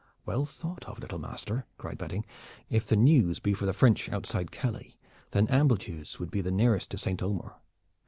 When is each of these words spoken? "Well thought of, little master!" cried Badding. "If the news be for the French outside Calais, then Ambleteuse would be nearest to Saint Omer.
"Well 0.25 0.47
thought 0.47 0.83
of, 0.85 0.97
little 0.97 1.19
master!" 1.19 1.67
cried 1.77 1.99
Badding. 1.99 2.25
"If 2.71 2.87
the 2.87 2.95
news 2.95 3.37
be 3.39 3.53
for 3.53 3.67
the 3.67 3.71
French 3.73 4.09
outside 4.09 4.49
Calais, 4.49 4.95
then 5.29 5.47
Ambleteuse 5.49 6.17
would 6.17 6.31
be 6.31 6.41
nearest 6.41 6.89
to 6.89 6.97
Saint 6.97 7.21
Omer. 7.21 7.53